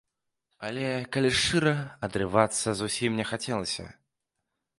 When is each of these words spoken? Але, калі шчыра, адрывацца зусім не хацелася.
Але, 0.69 0.85
калі 1.15 1.29
шчыра, 1.41 1.73
адрывацца 2.07 2.69
зусім 2.81 3.11
не 3.21 3.25
хацелася. 3.35 3.85